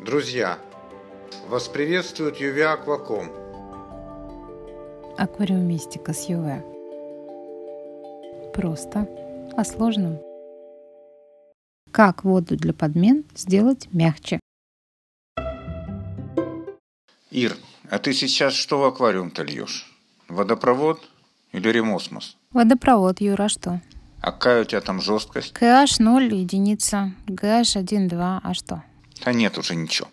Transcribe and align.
Друзья, 0.00 0.60
вас 1.48 1.66
приветствует 1.66 2.40
UV 2.40 2.62
Акваком. 2.62 3.32
Аквариумистика 5.16 6.12
с 6.12 6.28
ЮВ. 6.28 6.62
Просто 8.54 9.08
о 9.56 9.64
сложном. 9.64 10.20
Как 11.90 12.22
воду 12.22 12.56
для 12.56 12.72
подмен 12.72 13.24
сделать 13.34 13.88
мягче? 13.92 14.38
Ир, 17.32 17.56
а 17.90 17.98
ты 17.98 18.12
сейчас 18.12 18.54
что 18.54 18.78
в 18.78 18.84
аквариум-то 18.84 19.42
льешь? 19.42 19.92
Водопровод 20.28 21.00
или 21.50 21.68
ремосмос? 21.70 22.36
Водопровод, 22.52 23.20
Юра, 23.20 23.44
а 23.44 23.48
что? 23.48 23.80
А 24.20 24.30
какая 24.30 24.62
у 24.62 24.64
тебя 24.64 24.80
там 24.80 25.00
жесткость? 25.00 25.52
KH 25.54 25.96
0 25.98 26.34
единица, 26.34 27.12
GH 27.26 27.78
1, 27.80 28.06
2, 28.08 28.40
а 28.44 28.54
что? 28.54 28.84
Да 29.24 29.32
нет 29.32 29.58
уже 29.58 29.74
ничего. 29.74 30.08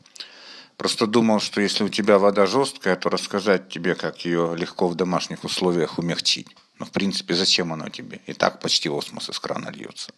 Просто 0.78 1.08
думал, 1.08 1.40
что 1.40 1.62
если 1.62 1.84
у 1.84 1.90
тебя 1.90 2.20
вода 2.20 2.46
жесткая, 2.46 2.96
то 2.96 3.10
рассказать 3.10 3.70
тебе, 3.70 3.96
как 3.96 4.26
ее 4.26 4.56
легко 4.58 4.88
в 4.88 4.96
домашних 4.96 5.44
условиях 5.44 5.98
умягчить. 6.00 6.48
Но 6.80 6.86
в 6.86 6.92
принципе, 6.92 7.34
зачем 7.34 7.72
оно 7.72 7.90
тебе? 7.90 8.20
И 8.26 8.34
так 8.34 8.60
почти 8.60 8.90
осмос 8.90 9.30
из 9.30 9.40
крана 9.40 9.70
льется. 9.70 10.12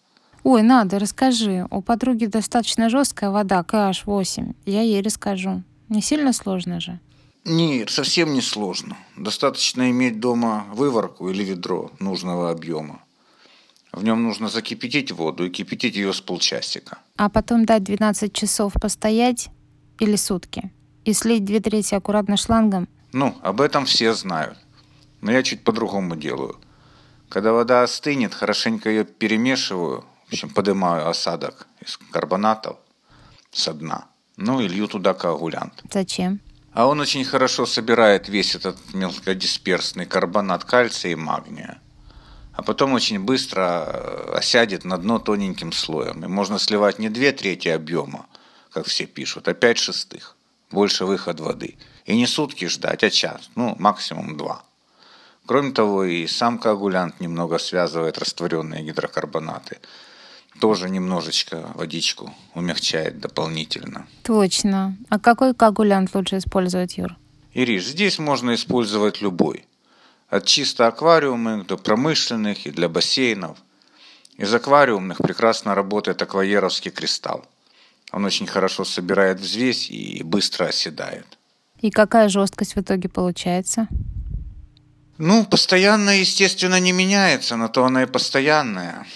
Ой, 0.44 0.64
надо, 0.64 0.98
расскажи. 0.98 1.68
У 1.70 1.82
подруги 1.82 2.26
достаточно 2.26 2.90
жесткая 2.90 3.30
вода, 3.30 3.64
KH 3.68 4.04
8. 4.06 4.54
Я 4.66 4.82
ей 4.82 5.02
расскажу. 5.02 5.64
Не 5.90 6.02
сильно 6.02 6.34
сложно 6.34 6.80
же? 6.80 7.00
Нет, 7.46 7.90
совсем 7.90 8.34
не 8.34 8.42
сложно. 8.42 8.98
Достаточно 9.16 9.90
иметь 9.92 10.20
дома 10.20 10.66
выворку 10.74 11.30
или 11.30 11.44
ведро 11.44 11.92
нужного 12.00 12.50
объема. 12.50 13.02
В 13.98 14.04
нем 14.04 14.22
нужно 14.22 14.48
закипятить 14.48 15.12
воду 15.12 15.48
и 15.48 15.50
кипятить 15.50 15.96
ее 15.96 16.14
с 16.14 16.22
полчасика. 16.22 17.00
А 17.16 17.30
потом 17.30 17.66
дать 17.66 17.84
12 17.84 18.32
часов 18.32 18.74
постоять 18.74 19.50
или 20.00 20.16
сутки. 20.16 20.72
И 21.04 21.14
слить 21.14 21.44
две 21.46 21.60
трети 21.60 21.96
аккуратно 21.96 22.38
шлангом. 22.38 22.88
Ну, 23.12 23.36
об 23.42 23.60
этом 23.60 23.86
все 23.86 24.14
знают. 24.14 24.60
Но 25.22 25.32
я 25.32 25.42
чуть 25.42 25.64
по-другому 25.64 26.16
делаю. 26.16 26.60
Когда 27.28 27.54
вода 27.54 27.82
остынет, 27.82 28.36
хорошенько 28.36 28.88
ее 28.92 29.04
перемешиваю, 29.04 30.06
в 30.28 30.34
общем, 30.34 30.52
поднимаю 30.52 31.10
осадок 31.10 31.66
из 31.84 31.98
карбонатов 32.12 32.78
со 33.52 33.74
дна. 33.74 34.06
Ну 34.36 34.62
и 34.62 34.68
лью 34.68 34.88
туда 34.88 35.16
коагулянт. 35.16 35.74
Зачем? 35.92 36.40
А 36.72 36.86
он 36.86 37.00
очень 37.00 37.26
хорошо 37.26 37.66
собирает 37.66 38.30
весь 38.30 38.54
этот 38.54 38.78
мелкодисперсный 38.94 40.06
карбонат 40.06 40.66
кальция 40.66 41.14
и 41.14 41.16
магния. 41.16 41.82
А 42.58 42.64
потом 42.64 42.94
очень 42.94 43.20
быстро 43.20 43.84
э, 43.86 44.34
осядет 44.38 44.84
на 44.84 44.98
дно 44.98 45.20
тоненьким 45.20 45.72
слоем. 45.72 46.26
И 46.26 46.28
можно 46.28 46.58
сливать 46.58 46.98
не 46.98 47.08
две 47.08 47.32
трети 47.32 47.68
объема, 47.68 48.26
как 48.72 48.88
все 48.88 49.06
пишут, 49.06 49.48
а 49.48 49.54
пять 49.54 49.78
шестых. 49.78 50.36
Больше 50.72 51.06
выход 51.06 51.40
воды. 51.40 51.78
И 52.06 52.16
не 52.16 52.26
сутки 52.26 52.66
ждать, 52.66 53.04
а 53.04 53.12
час. 53.12 53.52
Ну, 53.56 53.76
максимум 53.78 54.38
два. 54.38 54.64
Кроме 55.46 55.72
того, 55.72 56.04
и 56.04 56.26
сам 56.26 56.58
коагулянт 56.58 57.20
немного 57.20 57.60
связывает 57.60 58.18
растворенные 58.18 58.84
гидрокарбонаты. 58.84 59.78
Тоже 60.60 60.90
немножечко 60.90 61.70
водичку 61.76 62.34
умягчает 62.56 63.20
дополнительно. 63.20 64.08
Точно. 64.24 64.98
А 65.10 65.20
какой 65.20 65.54
коагулянт 65.54 66.16
лучше 66.16 66.40
использовать, 66.40 66.98
Юр? 66.98 67.16
Ириш, 67.54 67.86
здесь 67.86 68.18
можно 68.18 68.56
использовать 68.56 69.22
любой. 69.22 69.68
От 70.30 70.46
чисто 70.46 70.88
аквариумных 70.88 71.68
до 71.68 71.78
промышленных 71.78 72.66
и 72.66 72.72
для 72.72 72.90
бассейнов. 72.90 73.58
Из 74.38 74.54
аквариумных 74.54 75.20
прекрасно 75.20 75.74
работает 75.74 76.22
акваеровский 76.22 76.92
кристалл. 76.92 77.46
Он 78.12 78.26
очень 78.26 78.48
хорошо 78.48 78.86
собирает 78.86 79.40
взвесь 79.40 79.90
и 79.90 80.22
быстро 80.24 80.66
оседает. 80.66 81.26
И 81.82 81.92
какая 81.92 82.30
жесткость 82.30 82.76
в 82.76 82.82
итоге 82.82 83.08
получается? 83.10 83.88
Ну, 85.18 85.46
постоянно, 85.46 86.20
естественно, 86.20 86.80
не 86.80 86.92
меняется, 86.92 87.56
но 87.56 87.68
то 87.70 87.86
она 87.86 88.04
и 88.04 88.06
постоянная. 88.06 89.08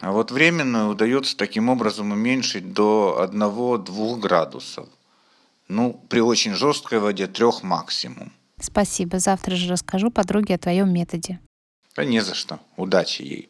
А 0.00 0.12
вот 0.12 0.30
временную 0.30 0.88
удается 0.88 1.36
таким 1.36 1.68
образом 1.68 2.12
уменьшить 2.12 2.72
до 2.72 3.28
1-2 3.30 4.18
градусов. 4.18 4.88
Ну, 5.68 5.92
при 6.08 6.20
очень 6.20 6.54
жесткой 6.54 7.00
воде 7.00 7.26
трех 7.26 7.62
максимум. 7.62 8.32
Спасибо. 8.60 9.18
Завтра 9.18 9.56
же 9.56 9.70
расскажу 9.70 10.10
подруге 10.10 10.54
о 10.54 10.58
твоем 10.58 10.92
методе. 10.92 11.40
Да 11.96 12.04
не 12.04 12.20
за 12.20 12.34
что. 12.34 12.60
Удачи 12.76 13.22
ей. 13.22 13.38